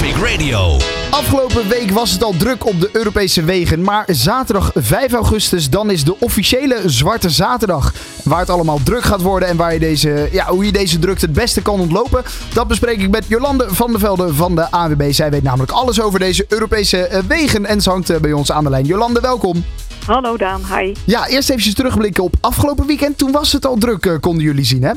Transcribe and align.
Traffic 0.00 0.22
Radio. 0.30 0.76
Afgelopen 1.10 1.68
week 1.68 1.90
was 1.90 2.12
het 2.12 2.24
al 2.24 2.36
druk 2.36 2.66
op 2.66 2.80
de 2.80 2.88
Europese 2.92 3.44
wegen, 3.44 3.82
maar 3.82 4.04
zaterdag 4.06 4.70
5 4.74 5.12
augustus 5.12 5.70
dan 5.70 5.90
is 5.90 6.04
de 6.04 6.20
officiële 6.20 6.82
Zwarte 6.86 7.30
Zaterdag. 7.30 7.94
Waar 8.24 8.38
het 8.38 8.50
allemaal 8.50 8.80
druk 8.84 9.02
gaat 9.02 9.22
worden 9.22 9.48
en 9.48 9.56
waar 9.56 9.72
je 9.72 9.78
deze, 9.78 10.28
ja, 10.32 10.46
hoe 10.46 10.64
je 10.64 10.72
deze 10.72 10.98
drukte 10.98 11.24
het 11.24 11.34
beste 11.34 11.62
kan 11.62 11.80
ontlopen, 11.80 12.22
dat 12.52 12.68
bespreek 12.68 13.00
ik 13.00 13.10
met 13.10 13.24
Jolande 13.28 13.66
van 13.74 13.90
der 13.90 14.00
Velde 14.00 14.34
van 14.34 14.54
de 14.54 14.70
AWB. 14.70 15.12
Zij 15.12 15.30
weet 15.30 15.42
namelijk 15.42 15.72
alles 15.72 16.00
over 16.00 16.18
deze 16.18 16.44
Europese 16.48 17.06
eh, 17.06 17.22
wegen 17.22 17.66
en 17.66 17.80
ze 17.80 17.90
hangt 17.90 18.10
eh, 18.10 18.20
bij 18.20 18.32
ons 18.32 18.52
aan 18.52 18.64
de 18.64 18.70
lijn. 18.70 18.84
Jolande, 18.84 19.20
welkom. 19.20 19.64
Hallo 20.06 20.36
Daan, 20.36 20.62
hi. 20.76 20.94
Ja, 21.04 21.28
eerst 21.28 21.50
even 21.50 21.74
terugblikken 21.74 22.24
op 22.24 22.34
afgelopen 22.40 22.86
weekend. 22.86 23.18
Toen 23.18 23.32
was 23.32 23.52
het 23.52 23.66
al 23.66 23.76
druk, 23.76 24.06
eh, 24.06 24.14
konden 24.20 24.44
jullie 24.44 24.64
zien 24.64 24.82
hè? 24.82 24.92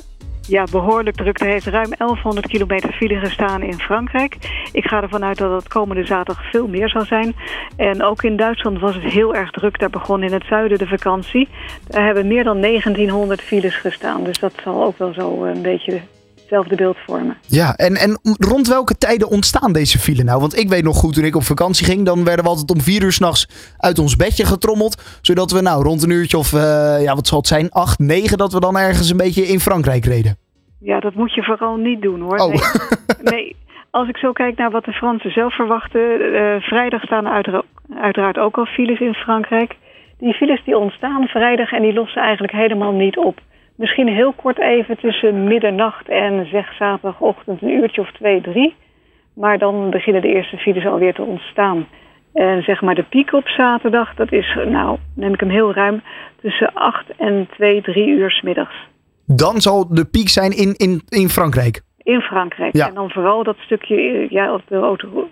Ja, 0.48 0.64
behoorlijk 0.72 1.16
druk. 1.16 1.40
Er 1.40 1.48
heeft 1.48 1.66
ruim 1.66 1.90
1100 1.98 2.48
kilometer 2.48 2.94
file 2.94 3.20
gestaan 3.20 3.62
in 3.62 3.80
Frankrijk. 3.80 4.38
Ik 4.72 4.86
ga 4.86 5.02
ervan 5.02 5.24
uit 5.24 5.38
dat 5.38 5.52
het 5.52 5.68
komende 5.68 6.06
zaterdag 6.06 6.50
veel 6.50 6.68
meer 6.68 6.90
zal 6.90 7.06
zijn. 7.06 7.36
En 7.76 8.04
ook 8.04 8.24
in 8.24 8.38
Duitsland 8.38 8.80
was 8.80 8.96
het 8.96 9.04
heel 9.04 9.36
erg 9.36 9.52
druk. 9.52 9.80
Daar 9.80 9.90
begon 9.90 10.24
in 10.24 10.34
het 10.34 10.46
zuiden 10.46 10.78
de 10.78 10.88
vakantie. 10.88 11.50
Daar 11.88 12.06
hebben 12.06 12.28
meer 12.28 12.44
dan 12.44 12.62
1900 12.62 13.42
files 13.42 13.76
gestaan. 13.76 14.24
Dus 14.24 14.40
dat 14.40 14.54
zal 14.64 14.84
ook 14.84 14.98
wel 14.98 15.14
zo 15.14 15.44
een 15.44 15.62
beetje 15.62 16.02
hetzelfde 16.44 16.76
beeld 16.76 16.98
vormen. 17.06 17.38
Ja, 17.48 17.76
en, 17.76 17.96
en 17.96 18.20
rond 18.40 18.68
welke 18.68 18.98
tijden 18.98 19.30
ontstaan 19.30 19.74
deze 19.74 20.00
file 20.00 20.24
nou? 20.24 20.40
Want 20.40 20.58
ik 20.58 20.70
weet 20.70 20.84
nog 20.84 20.98
goed, 20.98 21.14
toen 21.14 21.24
ik 21.24 21.36
op 21.36 21.44
vakantie 21.44 21.86
ging, 21.86 22.06
dan 22.06 22.24
werden 22.24 22.44
we 22.44 22.50
altijd 22.50 22.72
om 22.72 22.82
vier 22.82 23.04
uur 23.04 23.12
s'nachts 23.12 23.74
uit 23.78 24.00
ons 24.00 24.16
bedje 24.16 24.46
getrommeld. 24.46 25.20
Zodat 25.22 25.52
we 25.52 25.62
nou 25.62 25.84
rond 25.84 26.04
een 26.04 26.10
uurtje 26.10 26.38
of, 26.38 26.54
uh, 26.54 26.60
ja 27.04 27.16
wat 27.16 27.28
zal 27.28 27.38
het 27.38 27.48
zijn, 27.48 27.72
acht, 27.72 28.00
negen, 28.00 28.38
dat 28.38 28.54
we 28.54 28.60
dan 28.60 28.78
ergens 28.78 29.10
een 29.10 29.18
beetje 29.18 29.44
in 29.44 29.60
Frankrijk 29.60 30.06
reden. 30.06 30.38
Ja, 30.80 31.00
dat 31.00 31.14
moet 31.14 31.34
je 31.34 31.44
vooral 31.44 31.76
niet 31.76 32.02
doen 32.02 32.22
hoor. 32.22 32.38
Oh. 32.38 32.50
Nee, 32.50 32.60
nee. 33.34 33.56
Als 33.92 34.08
ik 34.08 34.18
zo 34.18 34.32
kijk 34.32 34.58
naar 34.58 34.72
wat 34.72 34.86
de 34.86 34.92
Fransen 34.92 35.32
zelf 35.32 35.56
verwachten. 35.56 36.22
Uh, 36.22 36.56
vrijdag 36.60 37.02
staan 37.02 37.28
uitera 37.28 37.64
uiteraard 38.00 38.38
ook 38.38 38.58
al 38.58 38.66
files 38.66 39.00
in 39.00 39.14
Frankrijk. 39.14 39.76
Die 40.18 40.34
files 40.34 40.64
die 40.66 40.78
ontstaan 40.78 41.28
vrijdag 41.28 41.72
en 41.72 41.82
die 41.82 41.94
lossen 41.94 42.22
eigenlijk 42.22 42.54
helemaal 42.54 42.92
niet 42.92 43.18
op. 43.18 43.40
Misschien 43.76 44.08
heel 44.08 44.34
kort 44.34 44.60
even 44.60 44.98
tussen 44.98 45.44
middernacht 45.44 46.10
en 46.10 46.48
zeg 46.52 46.74
zaterdagochtend 46.74 47.62
een 47.62 47.70
uurtje 47.70 48.02
of 48.02 48.12
twee, 48.12 48.42
drie. 48.42 48.76
Maar 49.34 49.58
dan 49.58 49.90
beginnen 49.90 50.22
de 50.22 50.34
eerste 50.34 50.58
files 50.58 50.86
alweer 50.86 51.14
te 51.14 51.22
ontstaan. 51.22 51.88
En 52.34 52.64
zeg 52.64 52.82
maar 52.82 52.96
de 52.96 53.04
piek 53.04 53.34
op 53.34 53.48
zaterdag, 53.48 54.16
dat 54.16 54.32
is, 54.32 54.58
nou, 54.68 54.98
neem 55.16 55.34
ik 55.34 55.40
hem 55.40 55.50
heel 55.50 55.74
ruim, 55.74 56.02
tussen 56.42 56.74
8 56.74 57.06
en 57.18 57.48
2, 57.52 57.82
3 57.82 58.08
uur 58.08 58.32
s 58.32 58.42
middags. 58.42 58.76
Dan 59.26 59.62
zal 59.62 59.94
de 59.94 60.06
piek 60.06 60.30
zijn 60.30 60.52
in, 60.52 60.74
in, 60.76 61.02
in 61.10 61.30
Frankrijk? 61.30 61.82
In 62.04 62.22
Frankrijk. 62.22 62.76
Ja. 62.76 62.88
En 62.88 62.94
dan 62.94 63.10
vooral 63.10 63.44
dat 63.44 63.56
stukje, 63.58 64.28
ja, 64.30 64.54
op 64.54 64.62
de 64.68 64.76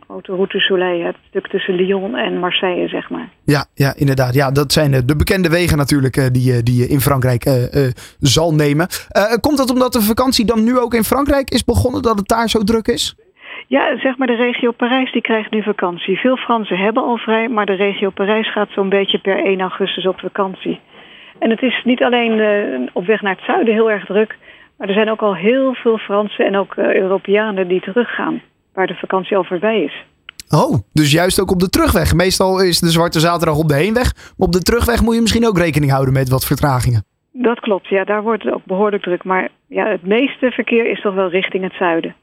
autoroute 0.08 0.60
Soleil, 0.60 1.06
het 1.06 1.16
stuk 1.30 1.48
tussen 1.48 1.74
Lyon 1.74 2.16
en 2.16 2.40
Marseille, 2.40 2.88
zeg 2.88 3.10
maar. 3.10 3.30
Ja, 3.44 3.66
ja 3.74 3.94
inderdaad. 3.96 4.34
Ja, 4.34 4.52
dat 4.52 4.72
zijn 4.72 4.92
de 5.06 5.16
bekende 5.16 5.50
wegen 5.50 5.78
natuurlijk 5.78 6.34
die, 6.34 6.64
die 6.64 6.78
je 6.78 6.88
in 6.88 7.00
Frankrijk 7.00 7.46
uh, 7.46 7.54
uh, 7.74 7.90
zal 8.20 8.54
nemen. 8.54 8.88
Uh, 9.18 9.24
komt 9.42 9.58
dat 9.58 9.72
omdat 9.72 9.94
de 9.94 10.02
vakantie 10.02 10.46
dan 10.46 10.64
nu 10.64 10.80
ook 10.80 10.94
in 10.94 11.04
Frankrijk 11.04 11.50
is 11.50 11.64
begonnen, 11.64 12.02
dat 12.02 12.18
het 12.18 12.28
daar 12.28 12.50
zo 12.50 12.60
druk 12.60 12.88
is? 12.88 13.16
Ja, 13.68 13.98
zeg 13.98 14.18
maar 14.18 14.28
de 14.28 14.36
regio 14.36 14.72
Parijs 14.72 15.12
die 15.12 15.22
krijgt 15.22 15.52
nu 15.52 15.64
vakantie. 15.64 16.20
Veel 16.20 16.38
Fransen 16.38 16.78
hebben 16.78 17.04
al 17.04 17.18
vrij, 17.18 17.48
maar 17.48 17.66
de 17.66 17.74
regio 17.74 18.10
Parijs 18.10 18.52
gaat 18.52 18.70
zo'n 18.72 18.90
beetje 18.90 19.20
per 19.20 19.46
1 19.46 19.62
augustus 19.62 20.08
op 20.08 20.20
vakantie. 20.20 20.80
En 21.40 21.50
het 21.50 21.62
is 21.62 21.82
niet 21.84 22.04
alleen 22.04 22.90
op 22.94 23.06
weg 23.06 23.22
naar 23.22 23.36
het 23.36 23.46
zuiden 23.46 23.74
heel 23.74 23.92
erg 23.92 24.06
druk, 24.06 24.38
maar 24.82 24.90
er 24.90 24.96
zijn 24.96 25.12
ook 25.12 25.22
al 25.22 25.36
heel 25.36 25.74
veel 25.74 25.98
Fransen 25.98 26.46
en 26.46 26.58
ook 26.58 26.76
uh, 26.76 26.96
Europeanen 26.96 27.68
die 27.68 27.82
teruggaan, 27.82 28.42
waar 28.74 28.88
de 28.88 28.94
vakantie 28.94 29.38
al 29.38 29.44
voorbij 29.44 29.84
is. 29.84 30.06
Oh, 30.50 30.80
dus 30.94 31.12
juist 31.12 31.42
ook 31.42 31.52
op 31.52 31.60
de 31.60 31.70
terugweg. 31.70 32.14
Meestal 32.14 32.64
is 32.64 32.80
de 32.80 32.90
Zwarte 32.90 33.20
Zaterdag 33.20 33.58
op 33.58 33.68
de 33.68 33.76
heenweg, 33.76 34.14
maar 34.16 34.48
op 34.48 34.52
de 34.52 34.62
terugweg 34.62 35.02
moet 35.02 35.16
je 35.16 35.22
misschien 35.22 35.48
ook 35.48 35.58
rekening 35.58 35.92
houden 35.92 36.14
met 36.14 36.30
wat 36.30 36.46
vertragingen. 36.46 37.04
Dat 37.32 37.60
klopt, 37.60 37.88
ja, 37.88 38.04
daar 38.04 38.22
wordt 38.22 38.44
het 38.44 38.54
ook 38.54 38.66
behoorlijk 38.66 39.04
druk. 39.04 39.24
Maar 39.24 39.50
ja, 39.68 39.86
het 39.88 40.06
meeste 40.06 40.52
verkeer 40.52 40.92
is 40.92 41.02
toch 41.02 41.14
wel 41.14 41.30
richting 41.30 41.64
het 41.64 41.74
zuiden. 41.74 42.16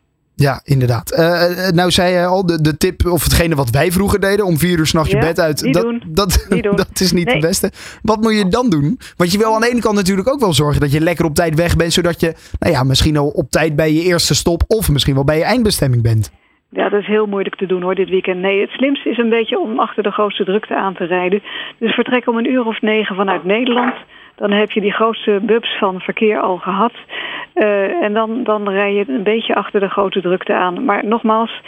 Ja, 0.46 0.60
inderdaad. 0.64 1.12
Uh, 1.12 1.68
nou 1.68 1.90
zei 1.90 2.12
je 2.12 2.26
al, 2.26 2.46
de, 2.46 2.60
de 2.60 2.76
tip 2.76 3.06
of 3.06 3.22
hetgene 3.22 3.54
wat 3.54 3.70
wij 3.70 3.90
vroeger 3.90 4.20
deden, 4.20 4.44
om 4.44 4.58
vier 4.58 4.78
uur 4.78 4.86
s'nachts 4.86 5.10
ja, 5.10 5.18
je 5.18 5.26
bed 5.26 5.40
uit. 5.40 5.72
Dat, 5.72 5.82
doen. 5.82 6.02
Dat, 6.06 6.46
doen. 6.48 6.76
dat 6.84 7.00
is 7.00 7.12
niet 7.12 7.24
nee. 7.24 7.34
het 7.34 7.44
beste. 7.44 7.70
Wat 8.02 8.20
moet 8.20 8.38
je 8.38 8.48
dan 8.48 8.70
doen? 8.70 8.98
Want 9.16 9.32
je 9.32 9.38
wil 9.38 9.54
aan 9.54 9.60
de 9.60 9.70
ene 9.70 9.80
kant 9.80 9.94
natuurlijk 9.94 10.28
ook 10.28 10.40
wel 10.40 10.52
zorgen 10.52 10.80
dat 10.80 10.92
je 10.92 11.00
lekker 11.00 11.24
op 11.24 11.34
tijd 11.34 11.54
weg 11.54 11.76
bent, 11.76 11.92
zodat 11.92 12.20
je 12.20 12.34
nou 12.58 12.72
ja, 12.72 12.82
misschien 12.82 13.16
al 13.16 13.28
op 13.28 13.50
tijd 13.50 13.76
bij 13.76 13.92
je 13.92 14.02
eerste 14.02 14.34
stop 14.34 14.62
of 14.66 14.90
misschien 14.90 15.14
wel 15.14 15.24
bij 15.24 15.38
je 15.38 15.44
eindbestemming 15.44 16.02
bent. 16.02 16.30
Ja, 16.70 16.88
dat 16.88 17.00
is 17.00 17.06
heel 17.06 17.26
moeilijk 17.26 17.56
te 17.56 17.66
doen 17.66 17.82
hoor, 17.82 17.94
dit 17.94 18.08
weekend. 18.08 18.40
Nee, 18.40 18.60
het 18.60 18.70
slimste 18.70 19.10
is 19.10 19.18
een 19.18 19.28
beetje 19.28 19.58
om 19.58 19.78
achter 19.78 20.02
de 20.02 20.10
grootste 20.10 20.44
drukte 20.44 20.76
aan 20.76 20.94
te 20.94 21.04
rijden. 21.04 21.42
Dus 21.78 21.94
vertrek 21.94 22.28
om 22.28 22.36
een 22.36 22.50
uur 22.50 22.66
of 22.66 22.80
negen 22.80 23.16
vanuit 23.16 23.44
Nederland. 23.44 23.94
Dan 24.36 24.50
heb 24.50 24.70
je 24.70 24.80
die 24.80 24.92
grootste 24.92 25.40
bubs 25.42 25.78
van 25.78 26.00
verkeer 26.00 26.40
al 26.40 26.56
gehad. 26.56 26.92
Uh, 27.58 28.02
en 28.02 28.12
dan, 28.12 28.44
dan 28.44 28.68
rij 28.68 28.92
je 28.92 29.04
een 29.08 29.22
beetje 29.22 29.54
achter 29.54 29.80
de 29.80 29.88
grote 29.88 30.20
drukte 30.20 30.54
aan. 30.54 30.84
Maar 30.84 31.06
nogmaals, 31.06 31.62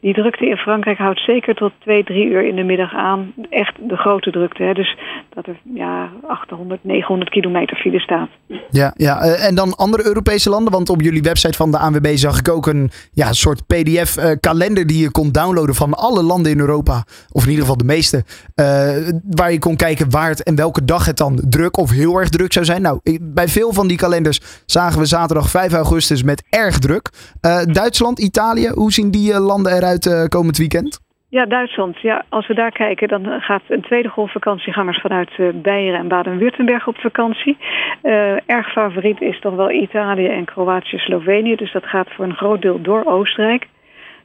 die 0.00 0.14
drukte 0.14 0.46
in 0.46 0.56
Frankrijk 0.56 0.98
houdt 0.98 1.20
zeker 1.20 1.54
tot 1.54 1.72
2, 1.78 2.04
3 2.04 2.26
uur 2.26 2.46
in 2.46 2.56
de 2.56 2.62
middag 2.62 2.94
aan. 2.94 3.32
Echt 3.50 3.74
de 3.88 3.96
grote 3.96 4.30
drukte. 4.30 4.62
Hè? 4.62 4.72
Dus 4.72 4.96
dat 5.34 5.46
er 5.46 5.56
ja, 5.74 6.10
800, 6.26 6.84
900 6.84 7.30
kilometer 7.30 7.76
file 7.76 8.00
staat. 8.00 8.28
Ja, 8.70 8.92
ja, 8.96 9.20
en 9.20 9.54
dan 9.54 9.76
andere 9.76 10.06
Europese 10.06 10.50
landen? 10.50 10.72
Want 10.72 10.88
op 10.90 11.00
jullie 11.00 11.22
website 11.22 11.56
van 11.56 11.70
de 11.70 11.78
ANWB 11.78 12.06
zag 12.06 12.38
ik 12.38 12.48
ook 12.48 12.66
een 12.66 12.90
ja, 13.12 13.32
soort 13.32 13.66
PDF-kalender 13.66 14.82
uh, 14.82 14.88
die 14.88 15.02
je 15.02 15.10
kon 15.10 15.32
downloaden 15.32 15.74
van 15.74 15.94
alle 15.94 16.22
landen 16.22 16.52
in 16.52 16.58
Europa. 16.58 17.04
Of 17.32 17.42
in 17.42 17.50
ieder 17.50 17.64
geval 17.64 17.78
de 17.78 17.84
meeste. 17.84 18.24
Waar 19.30 19.52
je 19.52 19.58
kon 19.58 19.76
kijken 19.76 20.10
waar 20.10 20.28
het 20.28 20.42
en 20.42 20.56
welke 20.56 20.84
dag 20.84 21.06
het 21.06 21.16
dan 21.16 21.40
druk 21.48 21.76
of 21.76 21.90
heel 21.90 22.18
erg 22.18 22.28
druk 22.28 22.52
zou 22.52 22.64
zijn. 22.64 22.82
Nou, 22.82 23.00
bij 23.20 23.48
veel 23.48 23.72
van 23.72 23.86
die 23.88 23.96
kalenders 23.96 24.62
zagen 24.66 24.98
we 24.98 25.06
zaterdag 25.06 25.35
5 25.44 25.72
augustus 25.72 26.22
met 26.22 26.46
erg 26.50 26.78
druk. 26.78 27.10
Uh, 27.46 27.62
Duitsland, 27.64 28.18
Italië, 28.18 28.68
hoe 28.68 28.92
zien 28.92 29.10
die 29.10 29.32
uh, 29.32 29.46
landen 29.46 29.72
eruit 29.72 30.06
uh, 30.06 30.24
komend 30.24 30.56
weekend? 30.56 31.00
Ja, 31.28 31.46
Duitsland. 31.46 32.00
Ja, 32.00 32.24
als 32.28 32.46
we 32.46 32.54
daar 32.54 32.70
kijken, 32.70 33.08
dan 33.08 33.40
gaat 33.40 33.62
een 33.68 33.82
tweede 33.82 34.08
golf 34.08 34.32
vakantiegangers 34.32 35.00
vanuit 35.00 35.62
Beieren 35.62 36.00
en 36.00 36.08
Baden-Württemberg 36.08 36.86
op 36.86 36.96
vakantie. 36.96 37.56
erg 38.46 38.72
favoriet 38.72 39.20
is 39.20 39.40
toch 39.40 39.54
wel 39.54 39.70
Italië 39.70 40.26
en 40.26 40.44
Kroatië, 40.44 40.98
Slovenië. 40.98 41.56
Dus 41.56 41.72
dat 41.72 41.84
gaat 41.84 42.08
voor 42.10 42.24
een 42.24 42.36
groot 42.36 42.62
deel 42.62 42.82
door 42.82 43.04
Oostenrijk. 43.04 43.66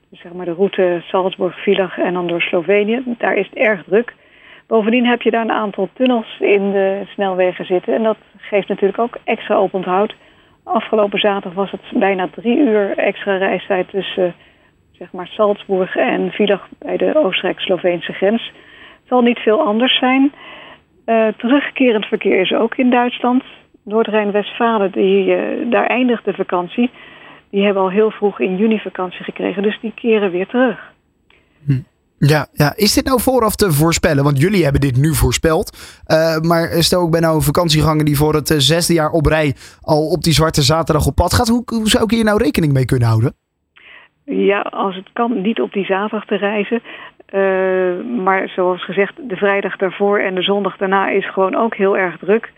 Dus 0.09 0.21
zeg 0.21 0.33
maar 0.33 0.45
de 0.45 0.53
route 0.53 1.01
Salzburg-Villach 1.03 1.97
en 1.97 2.13
dan 2.13 2.27
door 2.27 2.41
Slovenië. 2.41 3.03
Daar 3.17 3.35
is 3.35 3.45
het 3.45 3.57
erg 3.57 3.83
druk. 3.83 4.13
Bovendien 4.71 5.05
heb 5.05 5.21
je 5.21 5.31
daar 5.31 5.41
een 5.41 5.51
aantal 5.51 5.89
tunnels 5.93 6.39
in 6.39 6.71
de 6.71 7.01
snelwegen 7.07 7.65
zitten. 7.65 7.93
En 7.93 8.03
dat 8.03 8.17
geeft 8.37 8.67
natuurlijk 8.67 8.99
ook 8.99 9.17
extra 9.23 9.55
oponthoud. 9.55 10.15
Afgelopen 10.63 11.19
zaterdag 11.19 11.53
was 11.53 11.71
het 11.71 11.99
bijna 11.99 12.27
drie 12.27 12.57
uur 12.57 12.97
extra 12.97 13.37
reistijd 13.37 13.89
tussen 13.89 14.33
zeg 14.91 15.11
maar 15.11 15.27
Salzburg 15.27 15.95
en 15.95 16.31
Villach 16.31 16.67
bij 16.79 16.97
de 16.97 17.15
Oostenrijk-Sloveense 17.15 18.13
grens. 18.13 18.45
Het 18.45 19.07
zal 19.07 19.21
niet 19.21 19.39
veel 19.39 19.61
anders 19.61 19.97
zijn. 19.99 20.31
Uh, 21.05 21.27
terugkerend 21.37 22.05
verkeer 22.05 22.39
is 22.41 22.53
ook 22.53 22.75
in 22.75 22.89
Duitsland. 22.89 23.43
Noord-Rijn-Westfalen, 23.83 24.99
uh, 24.99 25.71
daar 25.71 25.85
eindigt 25.85 26.25
de 26.25 26.33
vakantie. 26.33 26.89
Die 27.49 27.63
hebben 27.63 27.83
al 27.83 27.89
heel 27.89 28.11
vroeg 28.11 28.39
in 28.39 28.57
juni 28.57 28.79
vakantie 28.79 29.23
gekregen, 29.23 29.63
dus 29.63 29.79
die 29.79 29.93
keren 29.95 30.31
weer 30.31 30.47
terug. 30.47 30.93
Hm. 31.65 31.79
Ja, 32.27 32.47
ja, 32.53 32.73
is 32.75 32.93
dit 32.93 33.05
nou 33.05 33.21
vooraf 33.21 33.55
te 33.55 33.71
voorspellen? 33.71 34.23
Want 34.23 34.41
jullie 34.41 34.63
hebben 34.63 34.81
dit 34.81 34.97
nu 34.97 35.13
voorspeld. 35.13 35.67
Uh, 36.07 36.37
maar 36.39 36.67
stel 36.83 37.05
ik 37.05 37.11
ben 37.11 37.21
nou 37.21 37.35
een 37.35 37.41
vakantieganger 37.41 38.05
die 38.05 38.17
voor 38.17 38.33
het 38.33 38.49
uh, 38.49 38.57
zesde 38.57 38.93
jaar 38.93 39.09
op 39.09 39.25
rij 39.25 39.53
al 39.81 40.07
op 40.07 40.21
die 40.21 40.33
zwarte 40.33 40.61
zaterdag 40.61 41.05
op 41.07 41.15
pad 41.15 41.33
gaat. 41.33 41.47
Hoe, 41.47 41.63
hoe 41.65 41.89
zou 41.89 42.03
ik 42.03 42.11
hier 42.11 42.23
nou 42.23 42.43
rekening 42.43 42.73
mee 42.73 42.85
kunnen 42.85 43.07
houden? 43.07 43.33
Ja, 44.25 44.59
als 44.59 44.95
het 44.95 45.09
kan, 45.13 45.41
niet 45.41 45.61
op 45.61 45.73
die 45.73 45.85
zaterdag 45.85 46.25
te 46.25 46.35
reizen. 46.35 46.81
Uh, 47.33 48.21
maar 48.23 48.49
zoals 48.49 48.85
gezegd, 48.85 49.13
de 49.27 49.35
vrijdag 49.35 49.77
daarvoor 49.77 50.19
en 50.19 50.35
de 50.35 50.41
zondag 50.41 50.77
daarna 50.77 51.09
is 51.09 51.31
gewoon 51.31 51.55
ook 51.55 51.75
heel 51.75 51.97
erg 51.97 52.17
druk. 52.17 52.51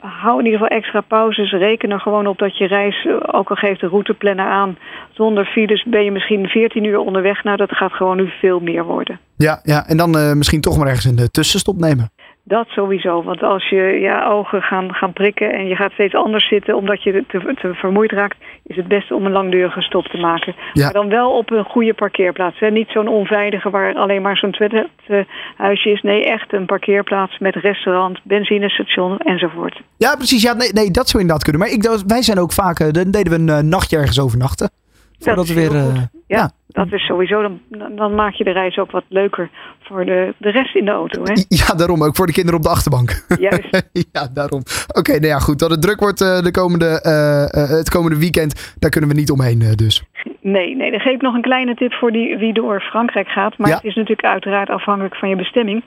Hou 0.00 0.38
in 0.38 0.44
ieder 0.44 0.60
geval 0.60 0.76
extra 0.76 1.00
pauzes. 1.00 1.50
Reken 1.50 1.90
er 1.90 2.00
gewoon 2.00 2.26
op 2.26 2.38
dat 2.38 2.58
je 2.58 2.66
reis, 2.66 3.06
ook 3.32 3.50
al 3.50 3.56
geeft 3.56 3.80
de 3.80 3.86
routeplanner 3.86 4.46
aan, 4.46 4.78
zonder 5.10 5.44
files 5.44 5.84
ben 5.84 6.04
je 6.04 6.10
misschien 6.10 6.46
14 6.46 6.84
uur 6.84 6.98
onderweg. 6.98 7.44
Nou, 7.44 7.56
dat 7.56 7.70
gaat 7.70 7.92
gewoon 7.92 8.16
nu 8.16 8.28
veel 8.40 8.60
meer 8.60 8.84
worden. 8.84 9.20
Ja, 9.36 9.60
ja. 9.62 9.86
en 9.86 9.96
dan 9.96 10.16
uh, 10.16 10.32
misschien 10.32 10.60
toch 10.60 10.78
maar 10.78 10.86
ergens 10.86 11.04
een 11.04 11.30
tussenstop 11.30 11.76
nemen. 11.76 12.10
Dat 12.48 12.68
sowieso, 12.68 13.22
want 13.22 13.42
als 13.42 13.68
je 13.68 13.82
ja, 14.00 14.28
ogen 14.28 14.62
gaan, 14.62 14.94
gaan 14.94 15.12
prikken 15.12 15.52
en 15.52 15.66
je 15.66 15.76
gaat 15.76 15.92
steeds 15.92 16.14
anders 16.14 16.48
zitten 16.48 16.76
omdat 16.76 17.02
je 17.02 17.24
te, 17.28 17.54
te 17.60 17.74
vermoeid 17.74 18.12
raakt, 18.12 18.36
is 18.66 18.76
het 18.76 18.88
beste 18.88 19.14
om 19.14 19.26
een 19.26 19.32
langdurige 19.32 19.80
stop 19.80 20.06
te 20.06 20.16
maken. 20.16 20.54
Ja. 20.72 20.84
Maar 20.84 20.92
dan 20.92 21.08
wel 21.08 21.30
op 21.30 21.50
een 21.50 21.64
goede 21.64 21.94
parkeerplaats. 21.94 22.58
Hè? 22.58 22.70
Niet 22.70 22.88
zo'n 22.88 23.08
onveilige 23.08 23.70
waar 23.70 23.94
alleen 23.94 24.22
maar 24.22 24.36
zo'n 24.36 24.50
toilethuisje 24.50 25.90
is. 25.90 26.02
Nee, 26.02 26.24
echt 26.24 26.52
een 26.52 26.66
parkeerplaats 26.66 27.38
met 27.38 27.54
restaurant, 27.54 28.18
benzinestation 28.22 29.18
enzovoort. 29.18 29.80
Ja, 29.96 30.14
precies. 30.14 30.42
Ja, 30.42 30.52
nee, 30.52 30.72
nee, 30.72 30.90
dat 30.90 31.08
zou 31.08 31.22
inderdaad 31.22 31.44
kunnen. 31.44 31.62
Maar 31.62 31.70
ik, 31.70 32.02
wij 32.06 32.22
zijn 32.22 32.38
ook 32.38 32.52
vaak, 32.52 32.78
dan 32.78 33.10
deden 33.10 33.46
we 33.46 33.52
een 33.52 33.68
nachtje 33.68 33.96
ergens 33.96 34.20
overnachten. 34.20 34.70
Voordat 35.18 35.48
we 35.48 35.54
weer... 35.54 35.74
eh, 35.74 35.84
goed. 35.84 36.08
ja, 36.26 36.50
dat 36.66 36.92
is 36.92 37.06
sowieso. 37.06 37.42
Dan, 37.68 37.96
dan- 37.96 38.14
maak 38.14 38.32
je 38.34 38.44
de 38.44 38.50
reis 38.50 38.78
ook 38.78 38.90
wat 38.90 39.04
leuker 39.08 39.50
voor 39.80 40.04
de, 40.04 40.34
de 40.38 40.50
rest 40.50 40.74
in 40.76 40.84
de 40.84 40.90
auto. 40.90 41.22
Hè? 41.22 41.32
ja, 41.48 41.74
daarom. 41.76 42.04
Ook 42.04 42.16
voor 42.16 42.26
de 42.26 42.32
kinderen 42.32 42.58
op 42.58 42.64
de 42.64 42.70
achterbank. 42.72 43.24
Juist. 43.40 43.88
ja, 44.12 44.28
daarom. 44.34 44.62
Oké, 44.98 45.12
nou 45.12 45.26
ja, 45.26 45.38
goed. 45.38 45.58
Dat 45.58 45.70
het 45.70 45.82
druk 45.82 46.00
wordt 46.00 46.20
eh, 46.20 46.40
de 46.42 46.50
komende, 46.50 47.00
eh, 47.02 47.68
het 47.78 47.90
komende 47.90 48.18
weekend, 48.18 48.74
daar 48.78 48.90
kunnen 48.90 49.10
we 49.10 49.16
niet 49.16 49.30
omheen 49.30 49.72
dus. 49.76 50.04
Nee, 50.40 50.76
nee, 50.76 50.90
dan 50.90 51.00
geef 51.00 51.14
ik 51.14 51.22
nog 51.22 51.34
een 51.34 51.42
kleine 51.42 51.74
tip 51.74 51.92
voor 51.92 52.12
die, 52.12 52.36
wie 52.36 52.52
door 52.52 52.80
Frankrijk 52.80 53.28
gaat. 53.28 53.58
Maar 53.58 53.68
Ja. 53.68 53.74
het 53.74 53.84
is 53.84 53.94
natuurlijk 53.94 54.26
uiteraard 54.28 54.68
afhankelijk 54.70 55.16
van 55.16 55.28
je 55.28 55.36
bestemming. 55.36 55.82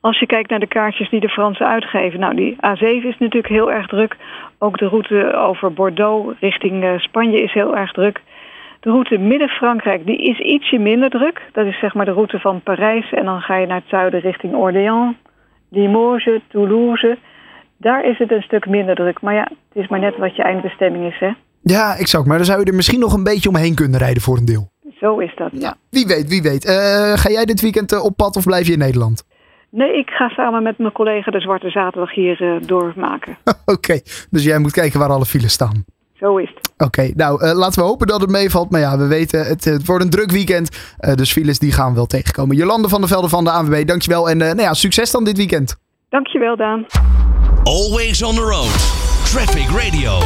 Als 0.00 0.18
je 0.18 0.26
kijkt 0.26 0.50
naar 0.50 0.60
de 0.60 0.66
kaartjes 0.66 1.10
die 1.10 1.20
de 1.20 1.28
Fransen 1.28 1.66
uitgeven. 1.66 2.20
Nou, 2.20 2.34
die 2.34 2.54
A7 2.54 3.06
is 3.06 3.18
natuurlijk 3.18 3.48
heel 3.48 3.72
erg 3.72 3.86
druk. 3.86 4.16
Ook 4.58 4.78
de 4.78 4.86
route 4.86 5.34
over 5.34 5.72
Bordeaux 5.72 6.40
richting 6.40 6.84
eh, 6.84 6.98
Spanje 6.98 7.42
is 7.42 7.52
heel 7.52 7.76
erg 7.76 7.92
druk. 7.92 8.20
De 8.80 8.90
route 8.90 9.18
Midden-Frankrijk 9.18 10.06
die 10.06 10.16
is 10.16 10.38
ietsje 10.38 10.78
minder 10.78 11.10
druk. 11.10 11.42
Dat 11.52 11.66
is 11.66 11.78
zeg 11.78 11.94
maar 11.94 12.04
de 12.04 12.12
route 12.12 12.38
van 12.38 12.62
Parijs. 12.62 13.12
En 13.12 13.24
dan 13.24 13.40
ga 13.40 13.56
je 13.56 13.66
naar 13.66 13.80
het 13.80 13.88
zuiden 13.88 14.20
richting 14.20 14.54
Orléans, 14.54 15.16
Limoges, 15.70 16.40
Toulouse. 16.48 17.18
Daar 17.76 18.04
is 18.04 18.18
het 18.18 18.32
een 18.32 18.42
stuk 18.42 18.66
minder 18.66 18.94
druk. 18.94 19.20
Maar 19.20 19.34
ja, 19.34 19.48
het 19.68 19.82
is 19.82 19.88
maar 19.88 20.00
net 20.00 20.16
wat 20.16 20.36
je 20.36 20.42
eindbestemming 20.42 21.04
is, 21.12 21.18
hè. 21.18 21.30
Ja, 21.62 21.96
exact. 21.96 22.26
Maar 22.26 22.36
dan 22.36 22.46
zou 22.46 22.60
je 22.60 22.66
er 22.66 22.74
misschien 22.74 23.00
nog 23.00 23.12
een 23.12 23.24
beetje 23.24 23.48
omheen 23.48 23.74
kunnen 23.74 23.98
rijden 23.98 24.22
voor 24.22 24.36
een 24.36 24.44
deel. 24.44 24.70
Zo 25.00 25.18
is 25.18 25.32
dat. 25.36 25.50
Ja, 25.52 25.74
wie 25.90 26.06
weet, 26.06 26.28
wie 26.28 26.42
weet. 26.42 26.64
Eh, 26.64 27.12
ga 27.14 27.30
jij 27.30 27.44
dit 27.44 27.60
weekend 27.60 27.92
eh, 27.92 28.04
op 28.04 28.16
pad 28.16 28.36
of 28.36 28.44
blijf 28.44 28.66
je 28.66 28.72
in 28.72 28.78
Nederland? 28.78 29.24
Nee, 29.70 29.98
ik 29.98 30.10
ga 30.10 30.28
samen 30.28 30.62
met 30.62 30.78
mijn 30.78 30.92
collega 30.92 31.30
de 31.30 31.40
Zwarte 31.40 31.70
Zaterdag 31.70 32.14
hier 32.14 32.42
eh, 32.42 32.66
doormaken. 32.66 33.36
Oké, 33.74 34.00
dus 34.30 34.44
jij 34.44 34.58
moet 34.58 34.72
kijken 34.72 34.98
waar 34.98 35.10
alle 35.10 35.26
files 35.26 35.52
staan. 35.52 35.84
Zo 36.20 36.36
is 36.36 36.48
het. 36.54 36.70
Oké, 36.86 37.10
nou 37.14 37.44
eh, 37.44 37.56
laten 37.56 37.82
we 37.82 37.88
hopen 37.88 38.06
dat 38.06 38.20
het 38.20 38.30
meevalt. 38.30 38.70
Maar 38.70 38.80
ja, 38.80 38.98
we 38.98 39.06
weten, 39.06 39.46
het, 39.46 39.64
het 39.64 39.86
wordt 39.86 40.04
een 40.04 40.10
druk 40.10 40.30
weekend. 40.30 40.94
Eh, 40.98 41.14
dus 41.14 41.32
files 41.32 41.58
die 41.58 41.72
gaan 41.72 41.88
we 41.88 41.94
wel 41.94 42.06
tegenkomen. 42.06 42.56
Jolande 42.56 42.88
van 42.88 43.00
der 43.00 43.08
Velde 43.08 43.28
van 43.28 43.44
de 43.44 43.50
ANWB, 43.50 43.86
dankjewel. 43.86 44.30
En 44.30 44.40
eh, 44.40 44.46
nou 44.46 44.60
ja, 44.60 44.74
succes 44.74 45.10
dan 45.10 45.24
dit 45.24 45.36
weekend. 45.36 45.76
Dankjewel, 46.08 46.56
Daan. 46.56 46.86
Always 47.64 48.22
on 48.22 48.34
the 48.34 48.40
road. 48.40 48.72
Traffic 49.24 49.68
Radio. 49.68 50.18